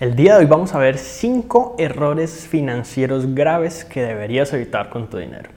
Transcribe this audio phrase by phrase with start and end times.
[0.00, 5.08] El día de hoy vamos a ver 5 errores financieros graves que deberías evitar con
[5.08, 5.50] tu dinero.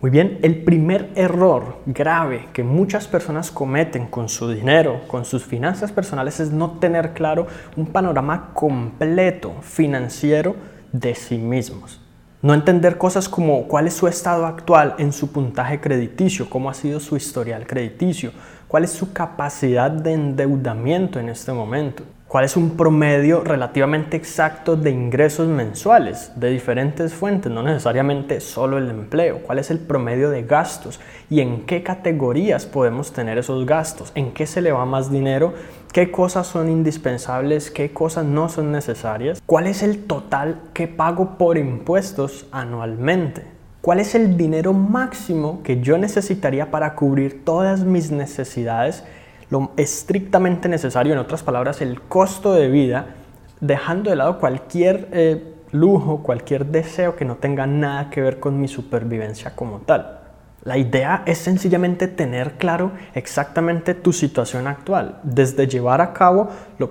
[0.00, 5.44] Muy bien, el primer error grave que muchas personas cometen con su dinero, con sus
[5.44, 7.46] finanzas personales, es no tener claro
[7.76, 10.56] un panorama completo financiero
[10.90, 11.99] de sí mismos.
[12.42, 16.74] No entender cosas como cuál es su estado actual en su puntaje crediticio, cómo ha
[16.74, 18.32] sido su historial crediticio,
[18.66, 24.76] cuál es su capacidad de endeudamiento en este momento cuál es un promedio relativamente exacto
[24.76, 30.30] de ingresos mensuales de diferentes fuentes, no necesariamente solo el empleo, cuál es el promedio
[30.30, 34.84] de gastos y en qué categorías podemos tener esos gastos, en qué se le va
[34.84, 35.54] más dinero,
[35.92, 41.36] qué cosas son indispensables, qué cosas no son necesarias, cuál es el total que pago
[41.36, 43.42] por impuestos anualmente.
[43.80, 49.02] ¿Cuál es el dinero máximo que yo necesitaría para cubrir todas mis necesidades
[49.50, 53.14] lo estrictamente necesario, en otras palabras, el costo de vida,
[53.60, 58.60] dejando de lado cualquier eh, lujo, cualquier deseo que no tenga nada que ver con
[58.60, 60.18] mi supervivencia como tal.
[60.62, 66.48] La idea es sencillamente tener claro exactamente tu situación actual, desde llevar a cabo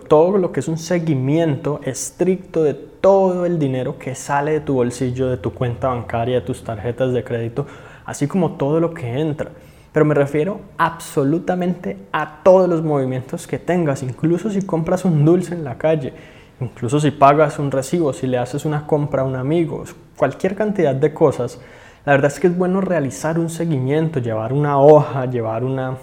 [0.08, 4.74] todo lo que es un seguimiento estricto de todo el dinero que sale de tu
[4.74, 7.68] bolsillo, de tu cuenta bancaria, de tus tarjetas de crédito,
[8.06, 9.52] así como todo lo que entra
[10.00, 15.54] pero me refiero absolutamente a todos los movimientos que tengas, incluso si compras un dulce
[15.54, 16.14] en la calle,
[16.62, 19.84] incluso si pagas un recibo, si le haces una compra a un amigo,
[20.16, 21.60] cualquier cantidad de cosas.
[22.06, 25.98] La verdad es que es bueno realizar un seguimiento, llevar una hoja, llevar una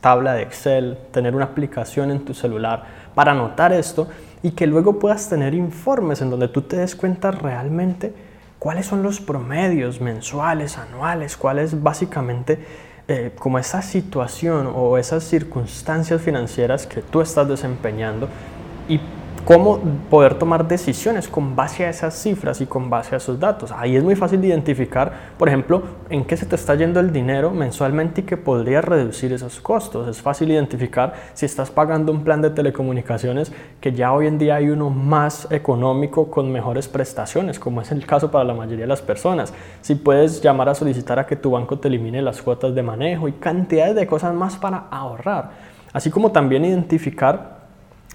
[0.00, 4.08] tabla de Excel, tener una aplicación en tu celular para anotar esto
[4.42, 8.14] y que luego puedas tener informes en donde tú te des cuenta realmente
[8.58, 16.22] cuáles son los promedios mensuales, anuales, cuáles básicamente eh, como esa situación o esas circunstancias
[16.22, 18.28] financieras que tú estás desempeñando
[18.88, 19.00] y
[19.44, 23.72] cómo poder tomar decisiones con base a esas cifras y con base a esos datos.
[23.72, 27.50] Ahí es muy fácil identificar, por ejemplo, en qué se te está yendo el dinero
[27.50, 30.08] mensualmente y que podría reducir esos costos.
[30.08, 34.56] Es fácil identificar si estás pagando un plan de telecomunicaciones que ya hoy en día
[34.56, 38.88] hay uno más económico con mejores prestaciones, como es el caso para la mayoría de
[38.88, 39.52] las personas.
[39.80, 43.28] Si puedes llamar a solicitar a que tu banco te elimine las cuotas de manejo
[43.28, 45.72] y cantidades de cosas más para ahorrar.
[45.92, 47.51] Así como también identificar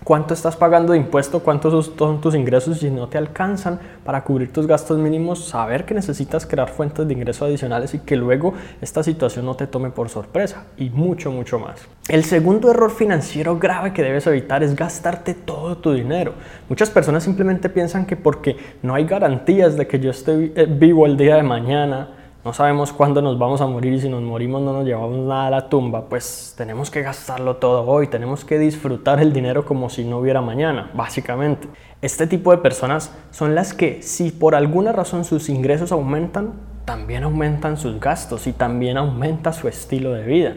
[0.07, 4.53] cuánto estás pagando de impuesto, cuántos son tus ingresos si no te alcanzan para cubrir
[4.53, 9.03] tus gastos mínimos, saber que necesitas crear fuentes de ingresos adicionales y que luego esta
[9.03, 11.81] situación no te tome por sorpresa y mucho, mucho más.
[12.07, 16.35] El segundo error financiero grave que debes evitar es gastarte todo tu dinero.
[16.69, 21.05] Muchas personas simplemente piensan que porque no hay garantías de que yo esté eh, vivo
[21.05, 22.16] el día de mañana,
[22.47, 25.47] no sabemos cuándo nos vamos a morir y si nos morimos no nos llevamos nada
[25.47, 29.89] a la tumba, pues tenemos que gastarlo todo hoy, tenemos que disfrutar el dinero como
[29.89, 31.67] si no hubiera mañana, básicamente.
[32.01, 36.53] Este tipo de personas son las que si por alguna razón sus ingresos aumentan,
[36.85, 40.55] también aumentan sus gastos y también aumenta su estilo de vida.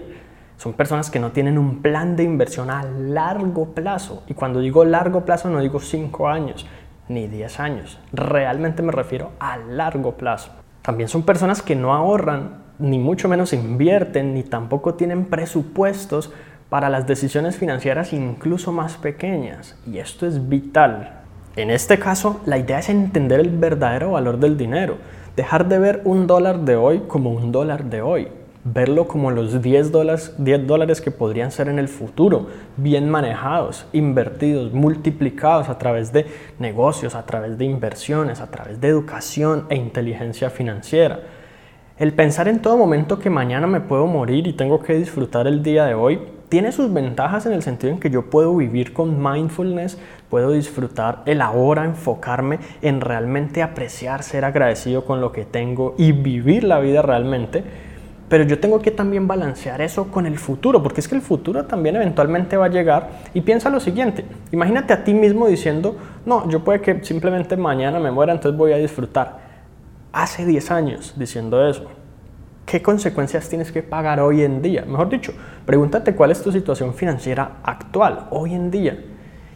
[0.59, 4.23] Son personas que no tienen un plan de inversión a largo plazo.
[4.29, 6.67] Y cuando digo largo plazo no digo 5 años
[7.09, 7.99] ni 10 años.
[8.13, 10.60] Realmente me refiero a largo plazo.
[10.83, 16.33] También son personas que no ahorran, ni mucho menos invierten, ni tampoco tienen presupuestos
[16.69, 19.77] para las decisiones financieras incluso más pequeñas.
[19.87, 21.21] Y esto es vital.
[21.57, 24.99] En este caso, la idea es entender el verdadero valor del dinero.
[25.37, 28.29] Dejar de ver un dólar de hoy como un dólar de hoy
[28.65, 33.87] verlo como los 10 dólares, 10 dólares que podrían ser en el futuro, bien manejados,
[33.93, 36.27] invertidos, multiplicados a través de
[36.59, 41.21] negocios, a través de inversiones, a través de educación e inteligencia financiera.
[41.99, 45.63] El pensar en todo momento que mañana me puedo morir y tengo que disfrutar el
[45.63, 49.23] día de hoy tiene sus ventajas en el sentido en que yo puedo vivir con
[49.23, 49.99] mindfulness,
[50.29, 56.13] puedo disfrutar el ahora, enfocarme en realmente apreciar, ser agradecido con lo que tengo y
[56.13, 57.63] vivir la vida realmente
[58.31, 61.65] pero yo tengo que también balancear eso con el futuro, porque es que el futuro
[61.65, 63.11] también eventualmente va a llegar.
[63.35, 67.99] Y piensa lo siguiente, imagínate a ti mismo diciendo, no, yo puede que simplemente mañana
[67.99, 69.51] me muera, entonces voy a disfrutar.
[70.13, 71.87] Hace 10 años diciendo eso.
[72.67, 74.85] ¿Qué consecuencias tienes que pagar hoy en día?
[74.87, 75.33] Mejor dicho,
[75.67, 78.97] pregúntate cuál es tu situación financiera actual, hoy en día.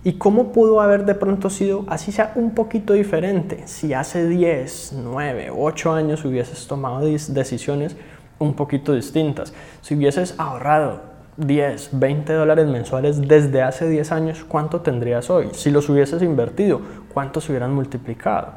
[0.03, 4.97] ¿Y cómo pudo haber de pronto sido, así sea un poquito diferente, si hace 10,
[5.03, 7.97] 9, 8 años hubieses tomado decisiones
[8.39, 9.53] un poquito distintas.
[9.81, 15.49] Si hubieses ahorrado 10, 20 dólares mensuales desde hace 10 años, ¿cuánto tendrías hoy?
[15.53, 16.81] Si los hubieses invertido,
[17.13, 18.53] ¿cuántos se hubieran multiplicado?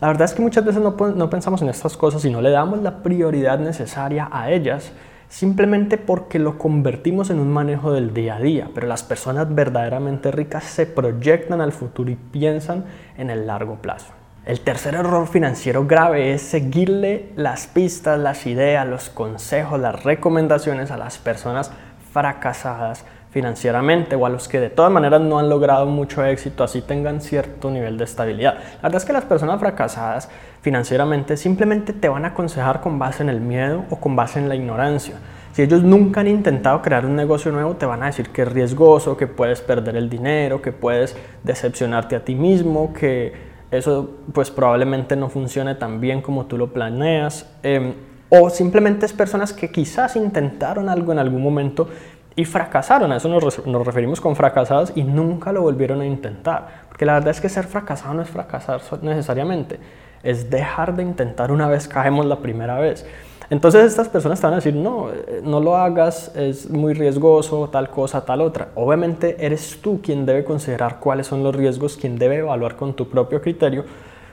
[0.00, 2.82] La verdad es que muchas veces no, pensamos en estas cosas y no le damos
[2.82, 4.92] la prioridad necesaria a ellas
[5.28, 10.30] simplemente porque lo convertimos en un manejo del día a día, pero las personas verdaderamente
[10.30, 12.84] ricas se proyectan al futuro y piensan
[13.18, 14.12] en el largo plazo.
[14.48, 20.90] El tercer error financiero grave es seguirle las pistas, las ideas, los consejos, las recomendaciones
[20.90, 21.70] a las personas
[22.14, 26.80] fracasadas financieramente o a los que de todas maneras no han logrado mucho éxito, así
[26.80, 28.54] tengan cierto nivel de estabilidad.
[28.76, 30.30] La verdad es que las personas fracasadas
[30.62, 34.48] financieramente simplemente te van a aconsejar con base en el miedo o con base en
[34.48, 35.16] la ignorancia.
[35.52, 38.48] Si ellos nunca han intentado crear un negocio nuevo, te van a decir que es
[38.50, 41.14] riesgoso, que puedes perder el dinero, que puedes
[41.44, 46.72] decepcionarte a ti mismo, que eso pues probablemente no funcione tan bien como tú lo
[46.72, 47.46] planeas.
[47.62, 47.94] Em,
[48.30, 51.88] o simplemente es personas que quizás intentaron algo en algún momento
[52.36, 53.10] y fracasaron.
[53.12, 56.84] A eso nos, nos, referimos con fracasados y nunca lo volvieron a intentar.
[56.88, 59.78] Porque la verdad es que ser fracasado no es fracasar necesariamente,
[60.22, 63.06] es dejar de intentar una vez caemos la primera vez.
[63.50, 67.68] Entonces estas personas te van a decir, no, eh, no lo hagas, es muy riesgoso,
[67.70, 68.68] tal cosa, tal otra.
[68.74, 73.08] Obviamente eres tú quien debe considerar cuáles son los riesgos, quien debe evaluar con tu
[73.08, 73.84] propio criterio,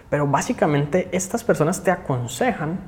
[0.10, 2.80] pero básicamente estas personas te aconsejan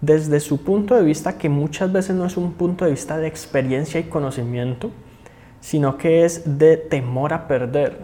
[0.00, 3.26] desde su punto de vista que muchas veces no es un punto de vista de
[3.26, 4.90] experiencia y conocimiento,
[5.60, 7.98] sino que es de temor a perder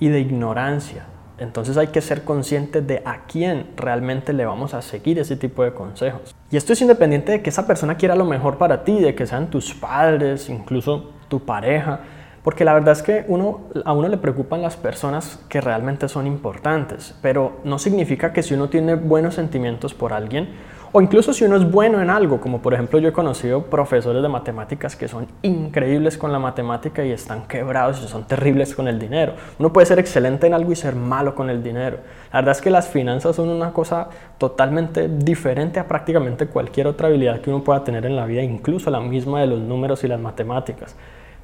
[0.00, 1.06] y de ignorancia.
[1.38, 5.64] Entonces hay que ser consciente de a quién realmente le vamos a seguir ese tipo
[5.64, 6.34] de consejos.
[6.50, 9.26] Y esto es independiente de que esa persona quiera lo mejor para ti, de que
[9.26, 12.00] sean tus padres, incluso tu pareja,
[12.44, 16.26] porque la verdad es que uno, a uno le preocupan las personas que realmente son
[16.26, 20.50] importantes, pero no significa que si uno tiene buenos sentimientos por alguien,
[20.96, 24.22] o incluso si uno es bueno en algo, como por ejemplo yo he conocido profesores
[24.22, 28.86] de matemáticas que son increíbles con la matemática y están quebrados y son terribles con
[28.86, 29.32] el dinero.
[29.58, 31.98] Uno puede ser excelente en algo y ser malo con el dinero.
[32.32, 34.08] La verdad es que las finanzas son una cosa
[34.38, 38.88] totalmente diferente a prácticamente cualquier otra habilidad que uno pueda tener en la vida, incluso
[38.88, 40.94] la misma de los números y las matemáticas.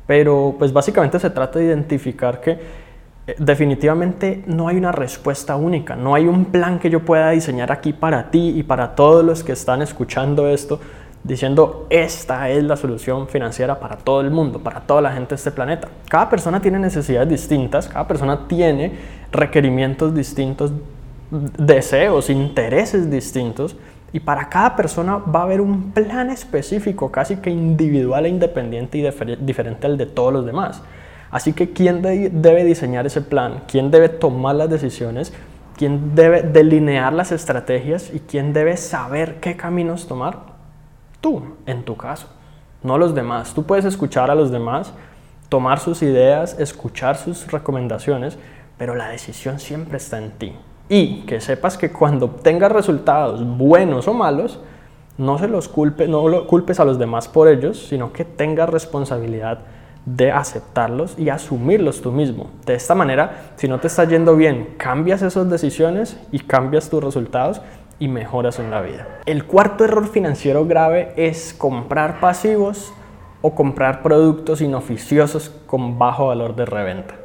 [0.06, 2.90] Pero pues básicamente se trata de identificar que
[3.38, 7.93] definitivamente no hay una respuesta única, no hay un plan que yo pueda diseñar aquí
[7.93, 10.81] para ti y para todos los que están escuchando esto,
[11.23, 15.35] diciendo esta es la solución financiera para todo el mundo, para toda la gente de
[15.37, 15.88] este planeta.
[16.09, 18.93] Cada persona tiene necesidades distintas, cada persona tiene
[19.32, 20.73] requerimientos distintos,
[21.31, 23.77] deseos, intereses distintos.
[24.12, 28.99] Y para cada persona va a haber un plan específico, casi que individual e independiente
[28.99, 30.82] y diferente al de todos los demás.
[31.31, 33.62] Así que ¿quién debe diseñar ese plan?
[33.69, 35.32] ¿Quién debe tomar las decisiones?
[35.77, 38.11] ¿Quién debe delinear las estrategias?
[38.12, 40.38] ¿Y quién debe saber qué caminos tomar?
[41.21, 42.27] Tú, en tu caso,
[42.82, 43.55] no los demás.
[43.55, 44.93] Tú puedes escuchar a los demás,
[45.49, 48.37] tomar sus ideas, escuchar sus recomendaciones,
[48.77, 50.53] pero la decisión siempre está en ti.
[50.88, 54.61] Y que sepas que cuando obtengas resultados buenos o malos,
[55.17, 58.69] no se los culpe, no lo culpes a los demás por ellos, sino que tengas
[58.69, 59.61] responsabilidad
[60.17, 62.51] de aceptarlos y asumirlos tú mismo.
[62.67, 67.03] De esta manera, si no te está yendo bien, cambias esas decisiones y cambias tus
[67.03, 67.61] resultados
[67.99, 69.07] y mejoras en la vida.
[69.27, 72.93] El cuarto error financiero grave es comprar pasivos
[73.43, 77.19] o comprar productos inoficiosos con bajo valor de reventa.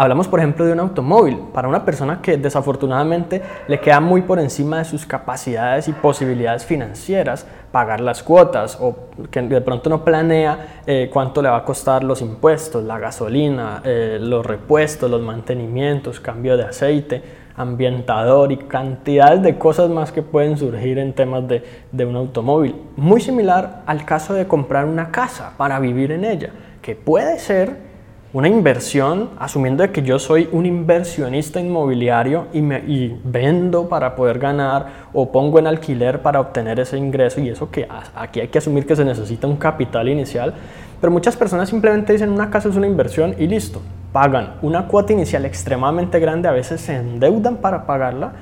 [0.00, 1.38] Hablamos, por ejemplo, de un automóvil.
[1.52, 6.64] Para una persona que desafortunadamente le queda muy por encima de sus capacidades y posibilidades
[6.64, 8.96] financieras pagar las cuotas o
[9.30, 13.82] que de pronto no planea eh, cuánto le va a costar los impuestos, la gasolina,
[13.84, 17.22] eh, los repuestos, los mantenimientos, cambio de aceite,
[17.54, 22.74] ambientador y cantidades de cosas más que pueden surgir en temas de, de un automóvil.
[22.96, 26.48] Muy similar al caso de comprar una casa para vivir en ella,
[26.80, 27.89] que puede ser
[28.32, 34.38] una inversión, asumiendo que yo soy un inversionista inmobiliario y, me, y vendo para poder
[34.38, 38.58] ganar o pongo en alquiler para obtener ese ingreso y eso que aquí hay que
[38.58, 40.54] asumir que se necesita un capital inicial,
[41.00, 43.82] pero muchas personas simplemente dicen una casa es una inversión y listo,
[44.12, 48.32] pagan una cuota inicial extremadamente grande, a veces se endeudan para pagarla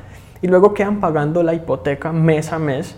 [0.42, 2.94] y luego quedan pagando la hipoteca mes a mes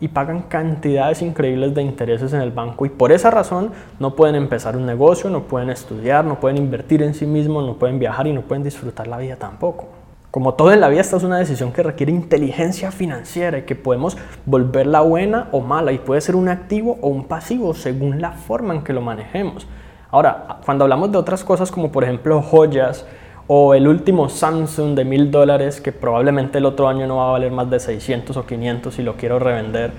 [0.00, 4.34] y pagan cantidades increíbles de intereses en el banco y por esa razón no pueden
[4.34, 8.26] empezar un negocio, no pueden estudiar, no pueden invertir en sí mismos, no pueden viajar
[8.26, 9.86] y no pueden disfrutar la vida tampoco.
[10.30, 13.74] Como todo en la vida, esta es una decisión que requiere inteligencia financiera y que
[13.74, 18.32] podemos volverla buena o mala y puede ser un activo o un pasivo según la
[18.32, 19.66] forma en que lo manejemos.
[20.10, 23.06] Ahora, cuando hablamos de otras cosas como por ejemplo joyas,
[23.48, 27.32] o el último Samsung de mil dólares que probablemente el otro año no va a
[27.32, 29.92] valer más de 600 o 500 si lo quiero revender,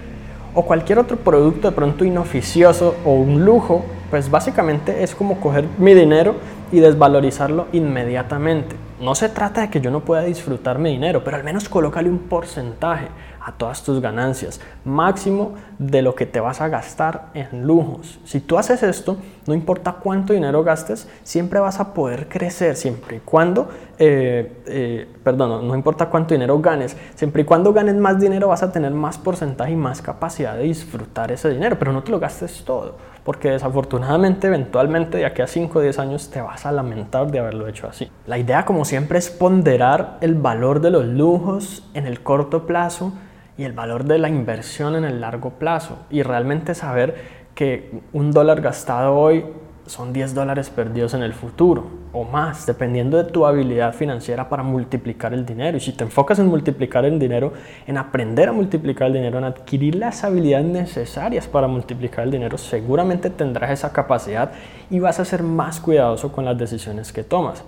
[0.54, 5.66] o cualquier otro producto de pronto inoficioso o un lujo, pues básicamente es como coger
[5.78, 6.36] mi dinero
[6.72, 8.76] y desvalorizarlo inmediatamente.
[9.00, 12.10] no se trata de que yo no pueda disfrutar mi dinero, pero al menos colócale
[12.10, 13.08] un porcentaje
[13.48, 18.20] a todas tus ganancias, máximo de lo que te vas a gastar en lujos.
[18.26, 23.18] Si tú haces esto, no importa cuánto dinero gastes, siempre vas a poder crecer, siempre
[23.18, 28.20] y cuando, eh, eh, perdón, no importa cuánto dinero ganes, siempre y cuando ganes más
[28.20, 32.04] dinero vas a tener más porcentaje y más capacidad de disfrutar ese dinero, pero no
[32.04, 36.42] te lo gastes todo, porque desafortunadamente eventualmente de aquí a 5 o 10 años te
[36.42, 38.12] vas a lamentar de haberlo hecho así.
[38.26, 43.14] La idea como siempre es ponderar el valor de los lujos en el corto plazo
[43.58, 47.16] y el valor de la inversión en el largo plazo y realmente saber
[47.56, 49.44] que un dólar gastado hoy
[49.88, 54.62] son 10 dólares perdidos en el futuro o más, dependiendo de tu habilidad financiera para
[54.62, 55.78] multiplicar el dinero.
[55.78, 57.54] Y si te enfocas en multiplicar el dinero,
[57.86, 62.58] en aprender a multiplicar el dinero, en adquirir las habilidades necesarias para multiplicar el dinero,
[62.58, 64.52] seguramente tendrás esa capacidad
[64.90, 67.64] y vas a ser más cuidadoso con las decisiones que tomas,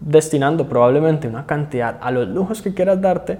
[0.00, 3.38] destinando probablemente una cantidad a los lujos que quieras darte,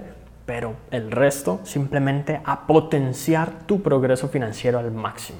[0.49, 5.37] pero el resto simplemente a potenciar tu progreso financiero al máximo.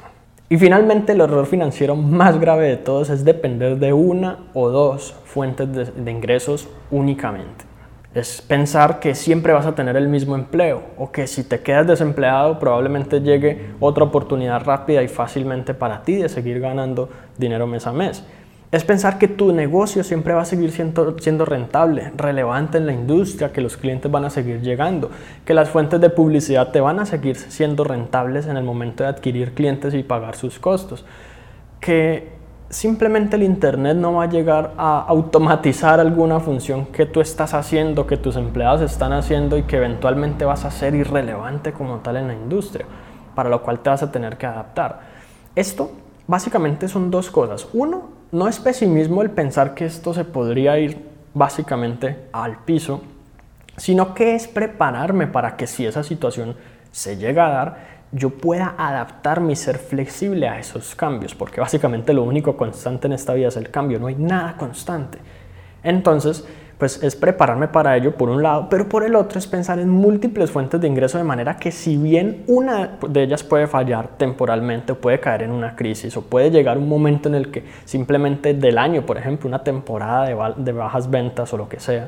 [0.50, 5.16] Y finalmente el error financiero más grave de todos es depender de una o dos
[5.26, 7.66] fuentes de, ingresos únicamente.
[8.14, 11.88] Es pensar que siempre vas a tener el mismo empleo o que si te quedas
[11.88, 17.88] desempleado probablemente llegue otra oportunidad rápida y fácilmente para ti de seguir ganando dinero mes
[17.88, 18.24] a mes.
[18.72, 23.52] Es pensar que tu negocio siempre va a seguir siendo, rentable, relevante en la industria,
[23.52, 25.10] que los clientes van a seguir llegando,
[25.44, 29.10] que las fuentes de publicidad te van a seguir siendo rentables en el momento de
[29.10, 31.04] adquirir clientes y pagar sus costos,
[31.80, 32.32] que
[32.70, 38.06] simplemente el Internet no va a llegar a automatizar alguna función que tú estás haciendo,
[38.06, 42.28] que tus empleados están haciendo y que eventualmente vas a ser irrelevante como tal en
[42.28, 42.86] la industria,
[43.34, 45.00] para lo cual te vas a tener que adaptar.
[45.56, 45.92] Esto
[46.28, 47.68] básicamente son dos cosas.
[47.74, 53.02] Uno, no es pesimismo el pensar que esto se podría ir básicamente al piso,
[53.78, 56.56] sino que es prepararme para que si esa situación
[56.92, 62.14] se llega a dar, yo pueda adaptarme y ser flexible a esos cambios, porque básicamente
[62.14, 65.20] lo único constante en esta vida es el cambio, no hay nada constante.
[65.84, 66.46] Entonces,
[66.80, 69.90] pues es prepararme para ello por un lado, pero por el otro es pensar en
[69.90, 74.96] múltiples fuentes de ingreso de manera que si bien una de ellas puede fallar temporalmente,
[74.96, 78.78] puede caer en una crisis o puede llegar un momento en el que simplemente del
[78.78, 82.08] año, por ejemplo, una temporada de, de bajas ventas o lo que sea,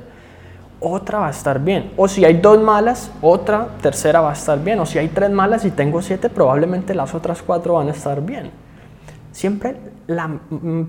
[0.80, 1.92] otra va a estar bien.
[1.98, 4.80] O si hay dos malas, otra tercera va a estar bien.
[4.80, 8.22] O si hay tres malas y tengo siete, probablemente las otras cuatro van a estar
[8.26, 8.52] bien.
[9.34, 9.76] Siempre
[10.16, 10.40] la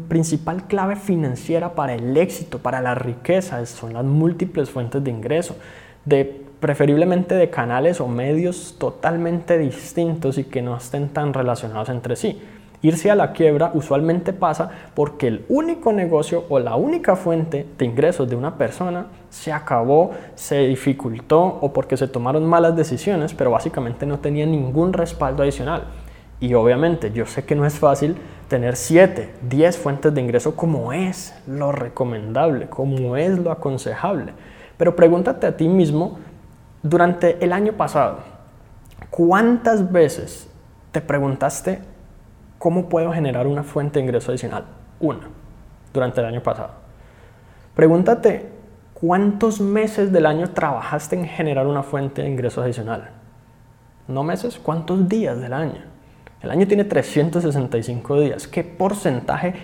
[0.09, 5.57] principal clave financiera para el éxito, para la riqueza, son las múltiples fuentes de ingreso,
[6.05, 6.25] de,
[6.61, 12.41] preferiblemente de canales o medios totalmente distintos y que no estén tan relacionados entre sí.
[12.85, 17.85] Irse a la quiebra usualmente pasa porque el único negocio o la única fuente de
[17.85, 23.52] ingresos de una persona se acabó, se dificultó o porque se tomaron malas decisiones, pero
[23.52, 25.85] básicamente no tenía ningún respaldo adicional.
[26.42, 28.16] Y obviamente yo sé que no es fácil
[28.49, 34.32] tener 7, 10 fuentes de ingreso como es lo recomendable, como es lo aconsejable.
[34.76, 36.18] Pero pregúntate a ti mismo,
[36.82, 38.18] durante el año pasado,
[39.08, 40.50] ¿cuántas veces
[40.90, 41.78] te preguntaste
[42.58, 44.64] cómo puedo generar una fuente de ingreso adicional?
[44.99, 45.28] Una,
[45.94, 46.70] durante el año pasado.
[47.76, 48.49] Pregúntate
[48.94, 53.11] cuántos meses del año trabajaste en generar una fuente de ingreso adicional.
[54.08, 55.91] No meses, ¿cuántos días del año?
[56.42, 58.49] El año tiene 365 días.
[58.49, 59.54] ¿Qué porcentaje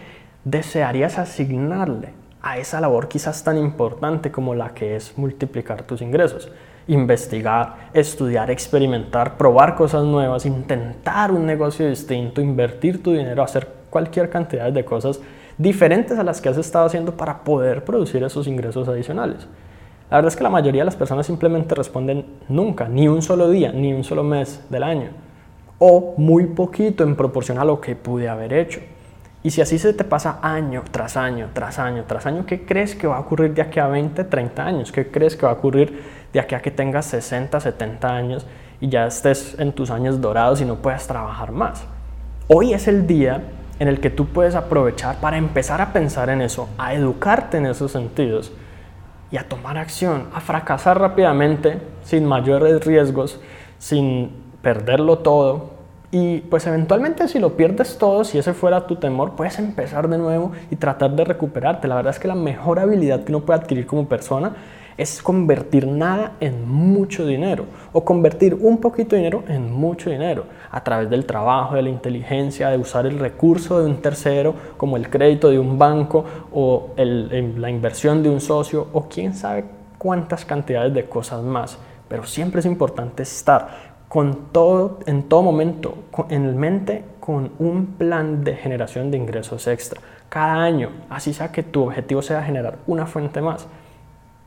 [0.44, 6.52] desearías asignarle a esa labor quizás tan importante como la que es multiplicar tus ingresos?
[6.86, 14.30] Investigar, estudiar, experimentar, probar cosas nuevas, intentar un negocio distinto, invertir tu dinero, hacer cualquier
[14.30, 15.20] cantidad de cosas
[15.58, 19.48] diferentes a las que has estado haciendo para poder producir esos ingresos adicionales.
[20.10, 23.50] La verdad es que la mayoría de las personas simplemente responden nunca, ni un solo
[23.50, 25.27] día, ni un solo mes del año
[25.78, 28.80] o muy poquito en proporción a lo que pude haber hecho.
[29.42, 32.96] Y si así se te pasa año tras año, tras año, tras año, ¿qué crees
[32.96, 34.90] que va a ocurrir de aquí a 20, 30 años?
[34.90, 38.46] ¿Qué crees que va a ocurrir de aquí a que tengas 60, 70 años
[38.80, 41.84] y ya estés en tus años dorados y no puedas trabajar más?
[42.48, 43.42] Hoy es el día
[43.78, 47.66] en el que tú puedes aprovechar para empezar a pensar en eso, a educarte en
[47.66, 48.52] esos sentidos
[49.30, 53.40] y a tomar acción, a fracasar rápidamente, sin mayores riesgos,
[53.78, 55.78] sin perderlo todo.
[56.10, 60.18] Y pues eventualmente si lo pierdes todo, si ese fuera tu temor, puedes empezar de
[60.18, 61.88] nuevo y tratar de recuperarte.
[61.88, 64.56] La verdad es que la mejor habilidad que uno puede adquirir como persona
[64.98, 70.44] es convertir nada en mucho dinero o convertir un poquito de dinero en mucho dinero
[70.70, 74.98] a través del trabajo, de la inteligencia, de usar el recurso de un tercero como
[74.98, 79.64] el crédito de un banco o la inversión de un socio o quién sabe
[79.96, 81.78] cuántas cantidades de cosas más.
[82.08, 85.98] Pero siempre es importante estar con todo, en todo momento,
[86.30, 90.00] en mente con un plan de generación de ingresos extra.
[90.28, 93.66] Cada año, así sea que tu objetivo sea generar una fuente más.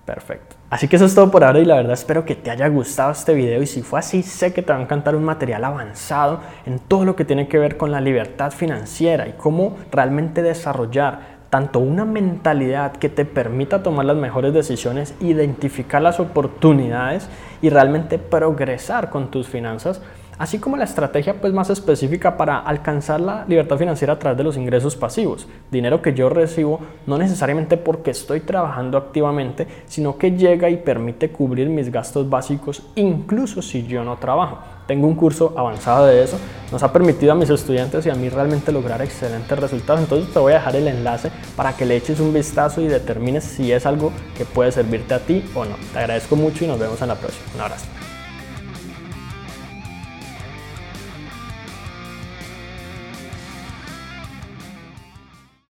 [0.06, 0.56] Perfecto.
[0.72, 3.12] Así que eso es todo por ahora y la verdad espero que te haya gustado
[3.12, 6.40] este video y si fue así sé que te va a encantar un material avanzado
[6.66, 11.41] en todo lo que tiene que ver con la libertad financiera y cómo realmente desarrollar
[11.52, 17.28] tanto una mentalidad que te permita tomar las mejores decisiones, identificar las oportunidades
[17.62, 20.02] y realmente progresar con tus finanzas,
[20.42, 24.44] así como la estrategia pues más específica para alcanzar la libertad financiera a través de
[24.44, 30.32] los ingresos pasivos, dinero que yo recibo no necesariamente porque estoy trabajando activamente, sino que
[30.32, 34.58] llega y permite cubrir mis gastos básicos incluso si yo no trabajo.
[34.88, 36.40] Tengo un curso avanzado de eso,
[36.72, 40.02] nos ha permitido a mis estudiantes y a mí realmente lograr excelentes resultados.
[40.02, 43.44] Entonces te voy a dejar el enlace para que le eches un vistazo y determines
[43.44, 45.76] si es algo que puede servirte a ti o no.
[45.94, 47.46] Te agradezco mucho y nos vemos en la próxima.
[47.54, 48.11] Un abrazo.